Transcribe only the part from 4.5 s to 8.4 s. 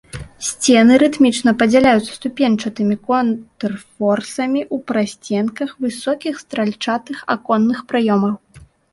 ў прасценках высокіх стральчатых аконных праёмаў.